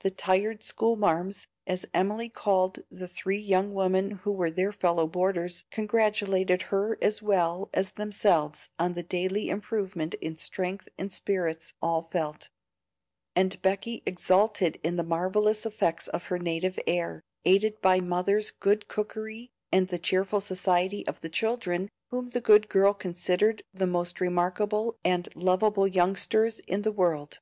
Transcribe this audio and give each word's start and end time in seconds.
The 0.00 0.10
tired 0.10 0.64
"school 0.64 0.96
marms," 0.96 1.46
as 1.68 1.86
Emily 1.94 2.28
called 2.28 2.80
the 2.90 3.06
three 3.06 3.38
young 3.38 3.72
women 3.72 4.10
who 4.24 4.32
were 4.32 4.50
their 4.50 4.72
fellow 4.72 5.06
boarders, 5.06 5.62
congratulated 5.70 6.62
her 6.62 6.98
as 7.00 7.22
well 7.22 7.70
as 7.72 7.92
themselves 7.92 8.70
on 8.80 8.94
the 8.94 9.04
daily 9.04 9.48
improvement 9.48 10.14
in 10.14 10.34
strength 10.34 10.88
and 10.98 11.12
spirits 11.12 11.74
all 11.80 12.02
felt; 12.02 12.48
and 13.36 13.62
Becky 13.62 14.02
exulted 14.04 14.80
in 14.82 14.96
the 14.96 15.04
marvellous 15.04 15.64
effects 15.64 16.08
of 16.08 16.24
her 16.24 16.40
native 16.40 16.76
air, 16.84 17.22
aided 17.44 17.80
by 17.80 18.00
mother's 18.00 18.50
good 18.50 18.88
cookery 18.88 19.52
and 19.70 19.86
the 19.86 19.98
cheerful 20.00 20.40
society 20.40 21.06
of 21.06 21.20
the 21.20 21.30
children, 21.30 21.88
whom 22.10 22.30
the 22.30 22.40
good 22.40 22.68
girl 22.68 22.92
considered 22.94 23.62
the 23.72 23.86
most 23.86 24.20
remarkable 24.20 24.98
and 25.04 25.28
lovable 25.36 25.86
youngsters 25.86 26.58
in 26.66 26.82
the 26.82 26.90
world. 26.90 27.38